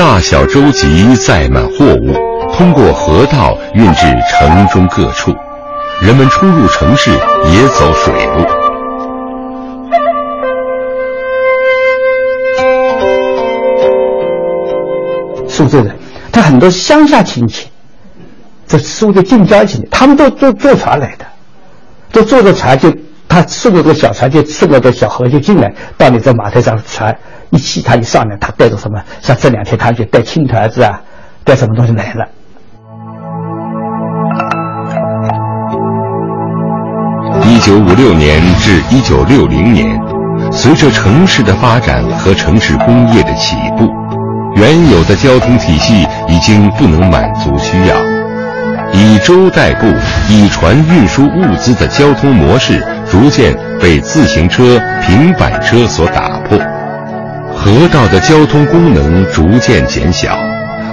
[0.00, 2.14] 大小舟楫载满货物，
[2.54, 5.30] 通过河道运至城中各处，
[6.00, 8.46] 人们出入城市也走水路。
[15.46, 15.94] 苏州人，
[16.32, 17.68] 他很多乡下亲戚，
[18.66, 21.26] 这苏州近郊亲戚，他们都坐坐船来的，
[22.10, 22.90] 都坐着船就
[23.28, 27.14] 他送了个小船，就顺着个小河就进来，到你这码头上船
[27.50, 29.02] 一起，他一上来，他带着什么？
[29.20, 31.00] 像这两天他就带青团子啊，
[31.44, 32.26] 带什么东西来了。
[37.44, 39.98] 一九五六年至一九六零年，
[40.52, 43.88] 随着城市的发展和城市工业的起步。
[44.56, 47.96] 原有的交通体系已经不能满足需要，
[48.92, 49.86] 以舟代步、
[50.28, 56.58] 以船运输物资的交通模式逐渐被自行车、平板车所打破，
[57.62, 60.34] 河道的交通功能逐渐减小，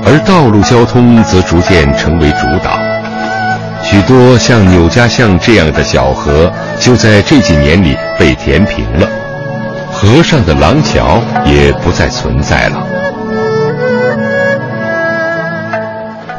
[0.06, 2.78] 而道路交通则逐渐成为主导。
[3.82, 9.08] 许多像柳家巷这样的小河就在这几年里被填平了，
[9.94, 12.86] 河上的廊桥也不再存在了。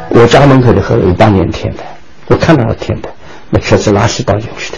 [0.09, 1.81] 我家门口的河有半年填的，
[2.27, 3.09] 我看到了填的，
[3.49, 4.77] 那全是垃圾倒进去的。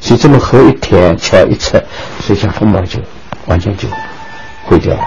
[0.00, 1.82] 所以这么河一填，桥一拆，
[2.24, 3.00] 水下风暴就
[3.46, 3.88] 完全就
[4.70, 5.00] 毁掉了。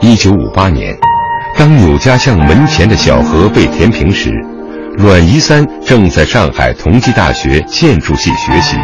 [0.00, 0.92] 一九五八年，
[1.56, 4.32] 当柳家巷门前的小河被填平时，
[4.96, 8.76] 阮宜三正在上海同济大学建筑系学习。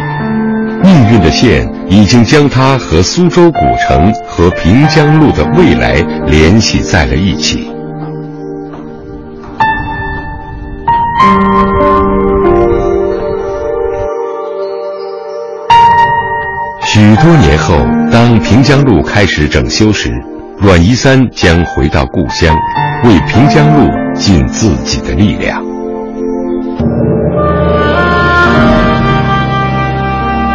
[0.81, 5.95] 命运的线已经将他和苏州古城和平江路的未来
[6.27, 7.69] 联系在了一起。
[16.97, 17.75] 许多年后，
[18.11, 20.11] 当平江路开始整修时，
[20.57, 22.51] 阮一三将回到故乡，
[23.03, 25.63] 为平江路尽自己的力量。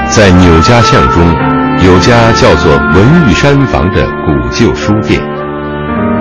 [0.08, 1.22] 在纽家巷中，
[1.86, 5.22] 有家叫做文玉山房的古旧书店。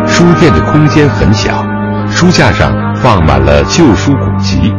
[0.05, 1.65] 书店的空间很小，
[2.11, 4.71] 书架上放满了旧书古籍，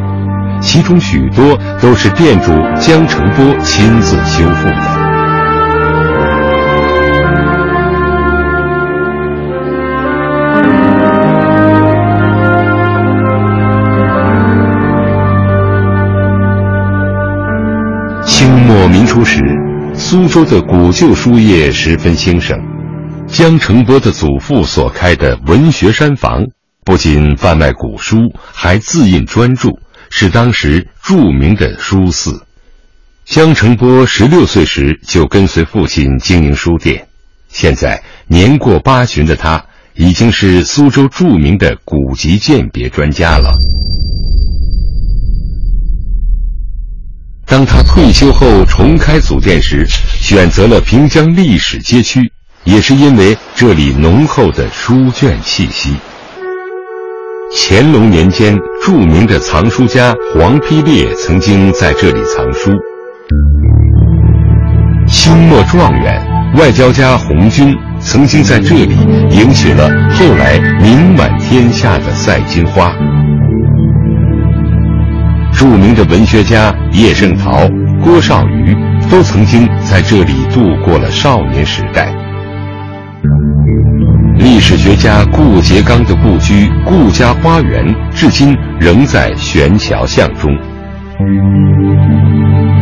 [0.61, 4.92] 其中许多都是店主江成波亲自修复的。
[18.89, 19.41] 明初时，
[19.95, 22.59] 苏州的古旧书业十分兴盛。
[23.27, 26.45] 江成波的祖父所开的文学山房，
[26.85, 28.17] 不仅贩卖古书，
[28.53, 29.71] 还自印专著，
[30.11, 32.43] 是当时著名的书肆。
[33.25, 37.07] 江成波十六岁时就跟随父亲经营书店，
[37.49, 39.65] 现在年过八旬的他，
[39.95, 43.53] 已经是苏州著名的古籍鉴别专家了。
[47.53, 52.33] 当他退休后重开祖店时，选择了平江历史街区，
[52.65, 55.95] 也是因为这里浓厚的书卷气息。
[57.55, 62.71] 乾隆年间，著名的藏书家黄丕烈曾经在这里藏书。
[65.07, 66.27] 清末状元、
[66.57, 68.97] 外交家洪军曾经在这里
[69.29, 72.95] 迎娶了后来名满天下的赛金花。
[75.63, 77.69] 著名的文学家叶圣陶、
[78.03, 78.77] 郭绍瑜
[79.09, 82.13] 都曾经在这里度过了少年时代。
[84.39, 90.51] 历史学家顾颉刚的故居顾家花园，至今仍在悬桥巷中。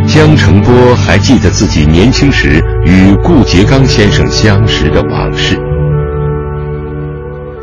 [0.06, 5.54] 江澄波还记得自己年轻时与顾颉刚先生相识的往事。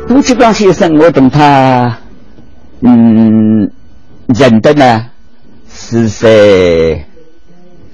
[0.06, 1.98] 顾颉刚先生，我等他，
[2.82, 3.68] 嗯。
[4.28, 5.06] 认得呢，
[5.72, 7.06] 是在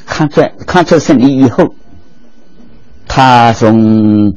[0.05, 1.75] 抗战抗战胜利以后，
[3.07, 4.29] 他从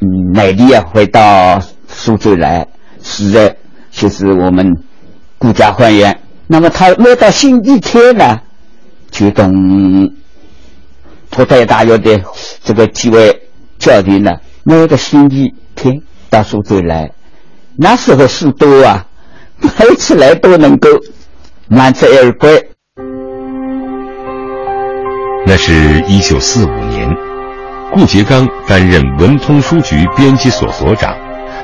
[0.00, 2.68] 嗯内地啊回到苏州来，
[3.02, 3.56] 是在
[3.90, 4.64] 就是我们
[5.38, 6.20] 顾家欢园。
[6.46, 8.38] 那么他来到星期天呢，
[9.10, 10.14] 就同
[11.30, 12.22] 浦东大学的
[12.62, 13.48] 这个几位
[13.78, 16.00] 教练呢，每个星期天
[16.30, 17.12] 到苏州来。
[17.76, 19.07] 那时候书多啊，
[19.78, 20.88] 每次来都能够
[21.68, 22.68] 满载而归。
[25.46, 25.72] 那是
[26.06, 27.08] 一九四五年，
[27.92, 31.16] 顾颉刚担任文通书局编辑所所长，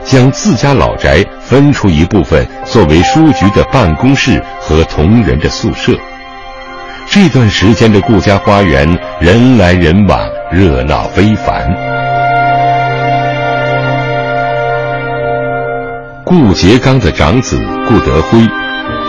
[0.02, 5.92] 将自家老宅分出一部分作为书局的办公室和同仁的宿舍。
[7.06, 8.88] 这段时间的顾家花园
[9.20, 10.18] 人来人往，
[10.50, 12.03] 热闹非凡。
[16.24, 18.38] 顾颉刚的长子顾德辉，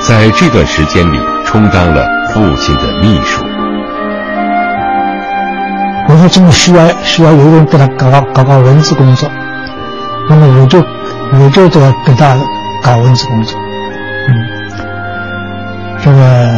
[0.02, 3.42] 在这段时间里充当了父亲的秘书。
[6.10, 9.30] 我说：“真的需要需要有人给他搞搞搞搞文字工作，
[10.30, 12.36] 那么我就我就得给他
[12.84, 13.58] 搞文字工作。
[14.28, 14.36] 嗯，
[16.04, 16.50] 这个，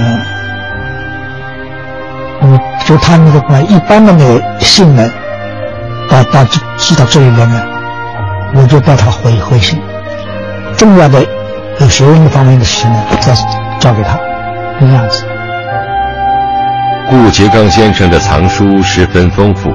[2.42, 5.08] 那么就他那个把一般的那个信呢，
[6.10, 6.44] 到到
[6.78, 7.62] 寄到这里来呢，
[8.56, 9.80] 我就带他回回信。”
[10.78, 11.26] 重要的
[11.80, 13.34] 有学问方面的事情呢，再
[13.80, 14.18] 交给他，
[14.80, 15.26] 这样子。
[17.10, 19.74] 顾颉刚先生的藏书十分丰富，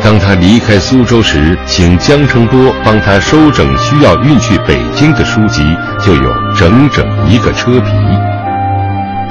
[0.00, 7.90] 当他离开苏州时，请江承波帮他收整需要运去北京的书籍，就有整整一个车皮。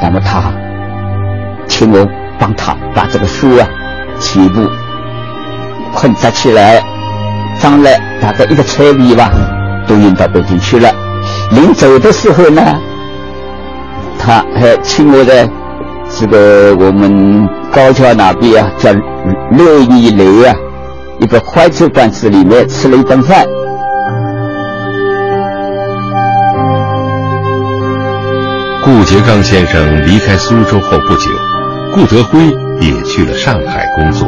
[0.02, 0.52] 那么他
[1.68, 2.06] 请我
[2.38, 3.68] 帮他把这个书啊，
[4.20, 4.68] 全部
[5.94, 6.82] 捆扎起来，
[7.62, 7.90] 装了
[8.22, 9.32] 大概一个车皮吧。
[9.88, 10.90] 都运到北京去了。
[11.52, 12.62] 临走的时候呢，
[14.20, 15.50] 他还请我在
[16.10, 18.92] 这个我们高桥那边啊，叫
[19.52, 20.54] 六一楼啊，
[21.20, 23.46] 一个怀旧馆子里面吃了一顿饭。
[28.84, 31.30] 顾颉刚先生离开苏州后不久，
[31.94, 32.40] 顾德辉
[32.80, 34.28] 也去了上海工作，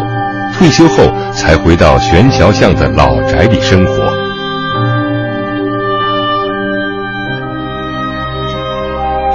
[0.57, 4.19] 退休后才回到悬桥巷的老宅里生活。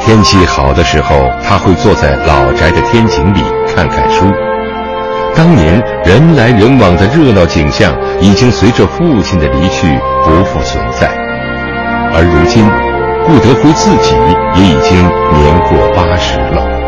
[0.05, 3.41] 天气好的时候，他会坐在老宅的天井里
[3.75, 4.27] 看看书。
[5.35, 7.91] 当年人来人往的热闹景象，
[8.21, 11.09] 已经随着父亲的离去不复存在。
[12.13, 12.69] 而如今，
[13.25, 14.15] 顾德辉自己
[14.55, 14.99] 也已经
[15.33, 16.84] 年过八十了。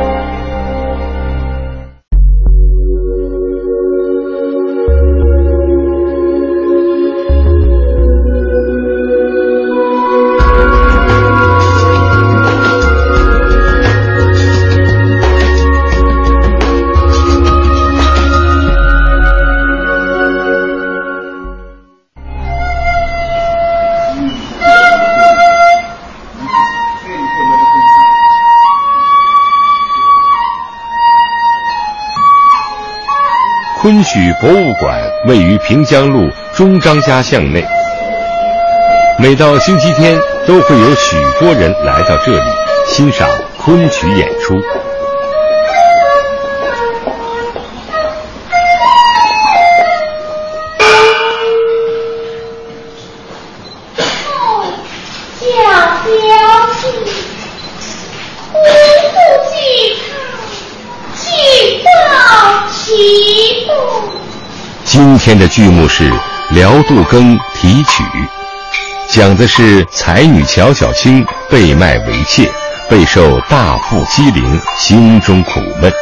[34.07, 37.65] 曲博物馆位于平江路中张家巷内。
[39.19, 42.45] 每到星期天，都会有许多人来到这里
[42.87, 43.29] 欣赏
[43.59, 44.55] 昆曲演出。
[65.27, 66.09] 天的剧目是
[66.51, 68.01] 《辽杜更题曲》，
[69.11, 72.49] 讲的是才女乔小青被卖为妾，
[72.89, 75.93] 备受大富欺凌，心中苦闷。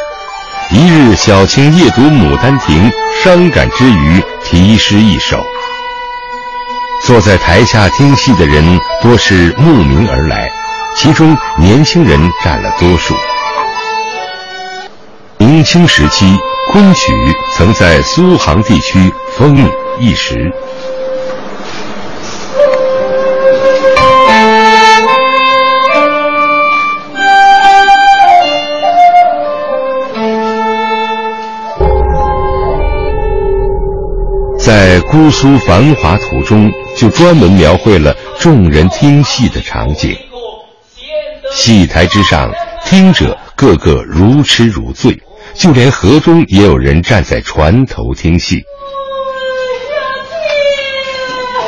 [0.69, 2.87] 一日，小青夜读《牡丹亭》，
[3.23, 5.43] 伤感之余题诗一首。
[7.03, 10.47] 坐在台下听戏的人多是慕名而来，
[10.95, 13.15] 其中年轻人占了多数。
[15.39, 16.37] 明清时期。
[16.75, 17.13] 昆曲
[17.53, 19.65] 曾在苏杭地区风靡
[19.97, 20.51] 一时。
[34.59, 40.13] 在《姑苏繁华图》中，就专门描绘了众人听戏的场景。
[41.53, 42.51] 戏台之上，
[42.83, 45.17] 听者个个如痴如醉。
[45.57, 48.63] 就连河中也有人站在船头听戏。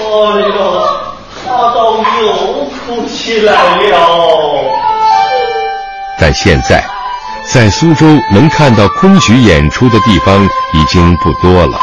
[0.04, 0.58] 哎呀，
[1.46, 3.98] 大刀又哭起来了。
[6.20, 6.84] 但现在，
[7.44, 11.80] 在苏州能看到昆曲演出的地方已经不多了，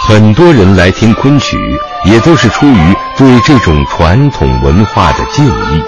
[0.00, 1.56] 很多人来听昆曲，
[2.04, 5.82] 也都是出于对这种传统文化的敬意。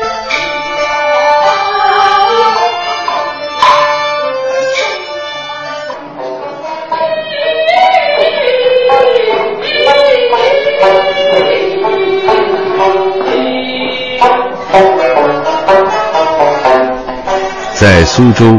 [18.00, 18.58] 在苏州，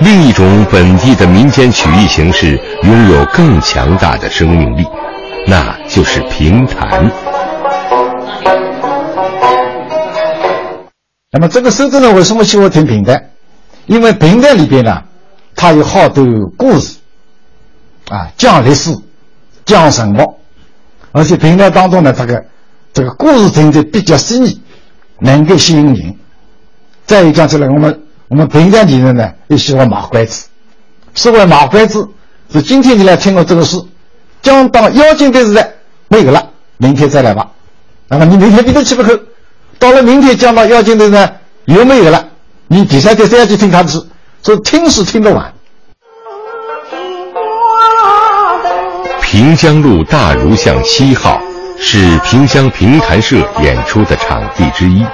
[0.00, 4.84] 另一种本地的民间曲艺形式拥有更强大的生命力，
[5.46, 7.10] 那就是评弹。
[11.30, 13.30] 那么这个苏州人为什么喜欢听评弹？
[13.86, 15.02] 因为评弹里边呢，
[15.56, 16.22] 它有好多
[16.58, 16.98] 故事，
[18.10, 18.94] 啊，讲历史，
[19.64, 20.38] 讲什么，
[21.12, 22.44] 而且评弹当中呢，这个
[22.92, 24.60] 这个故事听得比较细腻，
[25.20, 26.14] 能够吸引人。
[27.06, 28.03] 再一讲起来，我们。
[28.28, 30.46] 我们平常的人呢，也喜欢马拐子。
[31.14, 32.08] 所谓马拐子，
[32.52, 33.80] 是今天你来听我这个事，
[34.42, 35.70] 讲到妖精的时代
[36.08, 36.48] 没有了，
[36.78, 37.48] 明天再来吧。
[38.08, 39.20] 那么你明天你都去不去？
[39.78, 41.30] 到了明天讲到妖精的呢，
[41.66, 42.28] 又没有了。
[42.66, 44.04] 你第三天再去听他的事，
[44.42, 45.52] 这听是听得完。
[49.20, 51.40] 平江路大儒巷七号
[51.78, 55.04] 是平江评弹社演出的场地之一。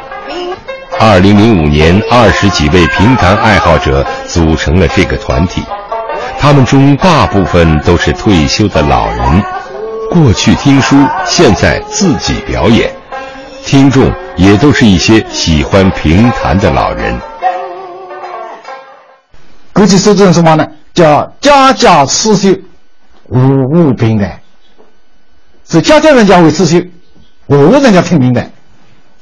[1.02, 5.64] 二零零五年，二十几位评弹爱好者组成了这个团体，
[6.38, 9.42] 他们中大部分都是退休的老人，
[10.10, 10.94] 过去听书，
[11.24, 12.92] 现在自己表演，
[13.64, 17.18] 听众也都是一些喜欢评弹的老人。
[19.72, 20.66] 过去说这种什么呢？
[20.92, 22.52] 叫家家刺绣，
[23.26, 23.38] 户
[23.68, 24.38] 户评弹，
[25.66, 26.78] 是家家人家会刺绣，
[27.46, 28.50] 户户人家听评弹，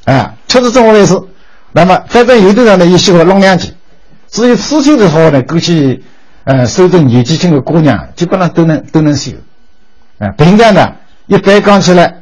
[0.07, 1.16] 啊，确实这么回事。
[1.72, 3.72] 那么，反正有的人呢也喜欢弄两句。
[4.30, 6.02] 至于刺绣的话呢，过去，
[6.44, 9.32] 呃，收着年纪轻的姑娘基本上都能都能绣。
[10.18, 10.92] 啊，平常呢，
[11.26, 12.14] 一般讲起来，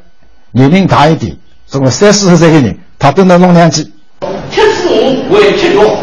[0.52, 1.36] 年龄大一点，
[1.66, 3.84] 什么三四十岁的人，他都能弄两件。
[4.50, 5.96] 七十五为七六，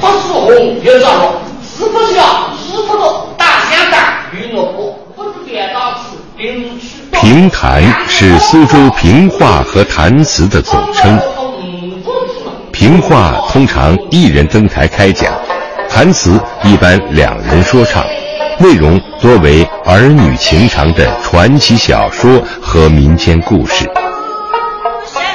[0.00, 0.50] 八十五
[0.82, 4.00] 又上六，四不小，四不多，大相当
[4.32, 6.88] 与我不不知点到此并去。
[7.12, 11.20] 评弹是苏州评话和弹词的总称。
[12.82, 15.32] 评话通常一人登台开讲，
[15.88, 18.04] 弹词一般两人说唱，
[18.58, 23.88] 内容多为儿女情长的传奇小说和民间故事。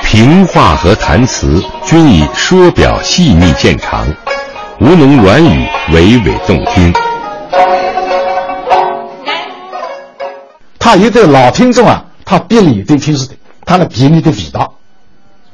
[0.04, 4.06] 评话和弹词均以说表细腻见长，
[4.82, 6.94] 吴侬软语娓娓动听。
[10.78, 13.36] 他有的老听众啊，他鼻里有点听是的，
[13.66, 14.74] 他的鼻里的味道。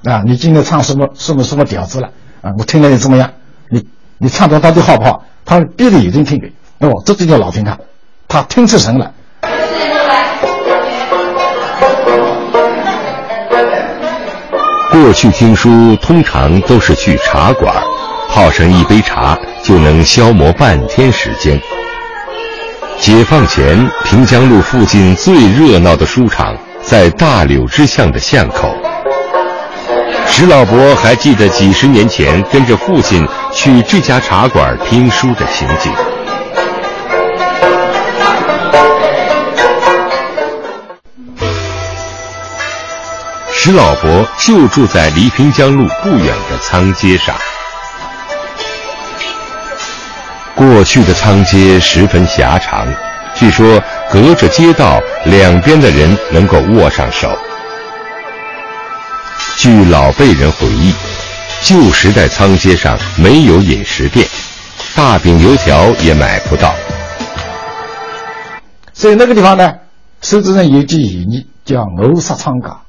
[0.06, 2.10] 啊，你今天唱什么什么什么调子了？
[2.42, 3.30] 啊，我听了又怎么样？
[3.70, 3.88] 你
[4.18, 5.24] 你唱的到底好不好？
[5.46, 6.48] 他闭着眼睛听的，
[6.80, 7.78] 哦，这就叫老听他，
[8.28, 9.12] 他听出神了。
[14.92, 17.74] 过去听书通常都是去茶馆，
[18.30, 21.60] 泡上一杯茶就能消磨半天时间。
[23.00, 28.74] 解放前，平江路附近最热闹的书场在大柳枝巷的巷口。
[30.36, 33.24] 石老伯还记得几十年前跟着父亲
[33.54, 35.94] 去这家茶馆听书的情景。
[43.52, 47.36] 石老伯就住在离平江路不远的仓街上。
[50.56, 52.88] 过去的仓街十分狭长，
[53.36, 53.80] 据说
[54.10, 57.30] 隔着街道两边的人能够握上手。
[59.56, 60.94] 据老辈人回忆，
[61.62, 64.28] 旧时代仓街上没有饮食店，
[64.96, 66.74] 大饼油条也买不到，
[68.94, 69.74] 所以那个地方呢，
[70.22, 72.82] 苏州人有句谚语叫“谋杀仓岗”。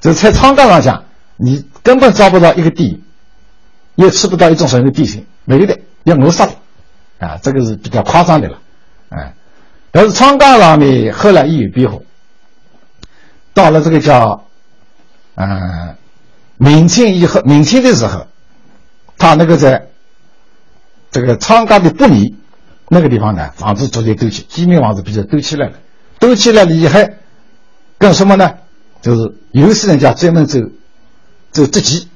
[0.00, 1.04] 就在仓岗上讲，
[1.36, 3.02] 你根本找不到一个地，
[3.94, 6.52] 也吃不到一种什么的地形，没有的，要谋杀的，
[7.20, 8.58] 啊，这个是比较夸张的了，
[9.10, 9.30] 啊，
[9.92, 11.98] 但是仓岗上面后来也有变化，
[13.54, 14.44] 到了这个叫。
[15.40, 15.94] 嗯，
[16.56, 18.26] 明清以后，明清的时候，
[19.16, 19.86] 他那个在，
[21.12, 22.34] 这个昌岗的北里
[22.88, 25.74] 那个地方呢，房子逐渐堆起，居民房子比较堆起来了，
[26.18, 26.98] 堆起来了以后，
[27.98, 28.56] 干什么呢？
[29.00, 30.58] 就是有些人家专门走，
[31.52, 32.08] 走织机，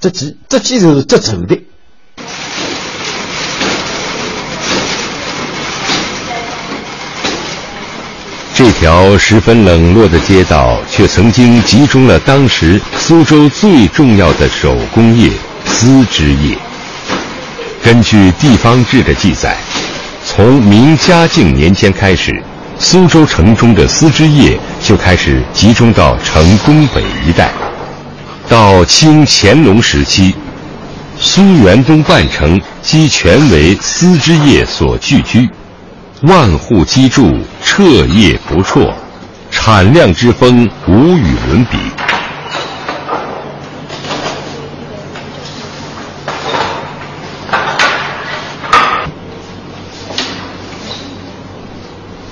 [0.00, 1.60] 织机，织机就是织绸的。
[8.56, 15.30] 这条十分冷落的街道，却曾经集中了当时苏州最重要的手工业——
[15.66, 16.56] 丝织业。
[17.82, 19.58] 根据地方志的记载，
[20.24, 22.42] 从明嘉靖年间开始，
[22.78, 27.52] 苏州城中的丝织业就开始集中到城东北一带。
[28.48, 30.34] 到清乾隆时期，
[31.20, 35.46] 苏园东半城几全为丝织业所聚居，
[36.26, 38.92] 万户积筑，彻夜不辍，
[39.48, 41.78] 产量之丰无与伦比。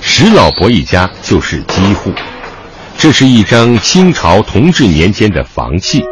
[0.00, 2.12] 石老伯一家就是基户，
[2.98, 6.02] 这是一张清朝同治年间的房契，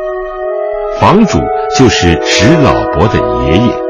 [1.01, 1.41] 房主
[1.77, 3.19] 就是石老伯的
[3.49, 3.82] 爷爷。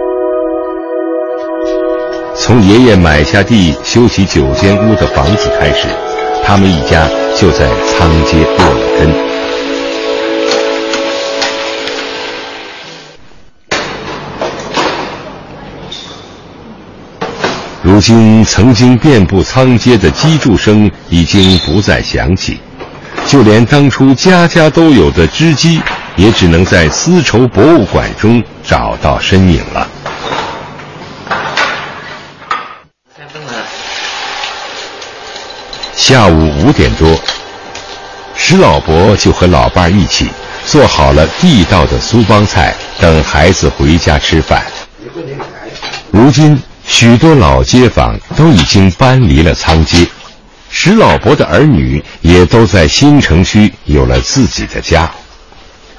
[2.53, 5.89] 从爷爷买下地修起九间屋的房子开始，
[6.45, 9.11] 他们一家就在仓街落了根。
[17.81, 22.61] 如今，曾经遍布仓街的机杼声已经不再响起，
[23.27, 25.81] 就连当初家家都有的织机，
[26.17, 29.89] 也只能在丝绸博物馆中找到身影了。
[36.03, 37.17] 下午五点多，
[38.35, 40.29] 石老伯就和老伴儿一起
[40.67, 44.65] 做好了地道的苏帮菜，等孩子回家吃饭。
[46.11, 46.61] 如今。
[46.85, 50.05] 许多老街坊都已经搬离了仓街，
[50.69, 55.09] 石老伯的儿女也都在新城区有了自己的家。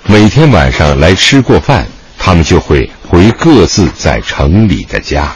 [0.04, 1.88] 每天晚上来吃过饭，
[2.20, 5.34] 他们就会回各自在城里的家。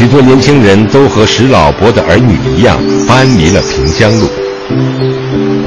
[0.00, 4.26] 许多年轻人都和石老伯的儿女一样搬离了平江路，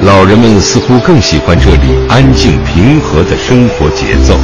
[0.01, 4.36] 老人们似乎更喜欢这里安静平和的生活节奏。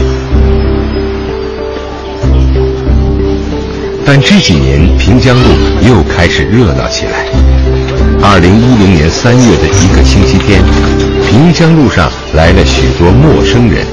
[4.05, 5.49] 但这几年平江路
[5.81, 7.25] 又开始热闹起来。
[8.21, 10.61] 二零一零年三月的一个星期天，
[11.27, 13.83] 平江路上来了许多陌生人，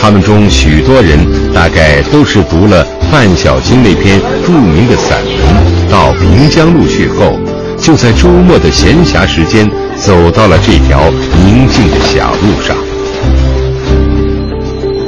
[0.00, 1.18] 他们中许多人
[1.52, 7.38] 大概都是读了范小经那篇著名的散文到平江路去后，
[7.78, 11.00] 就在周末的闲暇时间走到了这条
[11.44, 12.76] 宁静的小路上。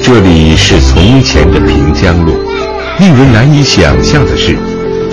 [0.01, 2.33] 这里是从前的平江路。
[3.01, 4.57] 令人难以想象的是，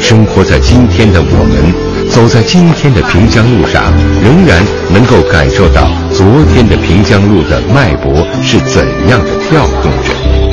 [0.02, 3.84] 生活在今天的我们，走在今天的平江路上，
[4.24, 10.45] 仍然能够感受到昨天的平江路的脉搏是怎样的跳动着。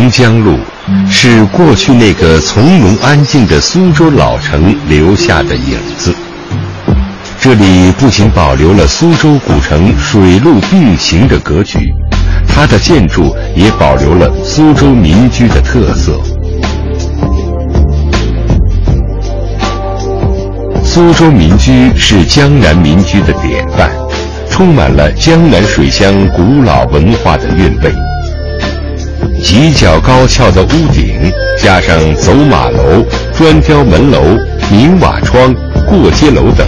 [0.00, 0.56] 平江路
[1.10, 6.14] 是过去那个从容安静的苏州老城留下的影子。
[7.38, 11.78] 这里不仅保留了苏州古城水陆并行的格局。
[12.48, 16.18] 它的建筑也保留了苏州民居的特色。
[20.82, 23.90] 苏州民居是江南民居的典范，
[24.48, 27.92] 充满了江南水乡古老文化的韵味。
[29.42, 33.04] 犄角高翘的屋顶，加上走马楼、
[33.36, 34.20] 砖雕门楼、
[34.70, 35.54] 明瓦窗、
[35.86, 36.66] 过街楼等，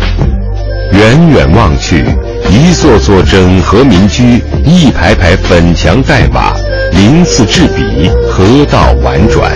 [0.92, 2.04] 远远望去。
[2.50, 6.54] 一座座整合民居，一排排粉墙黛瓦，
[6.92, 9.52] 鳞次栉比，河道婉转。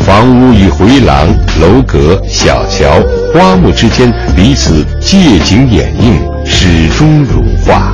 [0.00, 1.28] 房屋与回廊、
[1.60, 2.88] 楼阁、小桥、
[3.32, 7.92] 花木之间彼此借景掩映，始终如画。